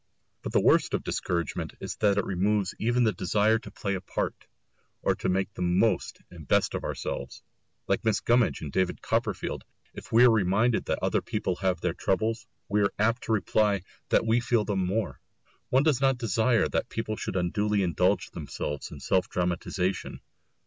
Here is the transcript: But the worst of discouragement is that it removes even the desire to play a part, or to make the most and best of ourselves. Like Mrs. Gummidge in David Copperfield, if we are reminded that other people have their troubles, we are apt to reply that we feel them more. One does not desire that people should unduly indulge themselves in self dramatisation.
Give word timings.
But 0.41 0.51
the 0.51 0.59
worst 0.63 0.95
of 0.95 1.03
discouragement 1.03 1.75
is 1.79 1.97
that 1.97 2.17
it 2.17 2.25
removes 2.25 2.73
even 2.79 3.03
the 3.03 3.11
desire 3.11 3.59
to 3.59 3.69
play 3.69 3.93
a 3.93 4.01
part, 4.01 4.47
or 5.03 5.13
to 5.17 5.29
make 5.29 5.53
the 5.53 5.61
most 5.61 6.23
and 6.31 6.47
best 6.47 6.73
of 6.73 6.83
ourselves. 6.83 7.43
Like 7.87 8.01
Mrs. 8.01 8.25
Gummidge 8.25 8.63
in 8.63 8.71
David 8.71 9.03
Copperfield, 9.03 9.63
if 9.93 10.11
we 10.11 10.23
are 10.25 10.31
reminded 10.31 10.85
that 10.85 10.97
other 11.03 11.21
people 11.21 11.57
have 11.57 11.81
their 11.81 11.93
troubles, 11.93 12.47
we 12.67 12.81
are 12.81 12.91
apt 12.97 13.25
to 13.25 13.31
reply 13.31 13.83
that 14.09 14.25
we 14.25 14.39
feel 14.39 14.65
them 14.65 14.83
more. 14.83 15.19
One 15.69 15.83
does 15.83 16.01
not 16.01 16.17
desire 16.17 16.67
that 16.69 16.89
people 16.89 17.15
should 17.15 17.35
unduly 17.35 17.83
indulge 17.83 18.31
themselves 18.31 18.89
in 18.91 18.99
self 19.01 19.29
dramatisation. 19.29 20.21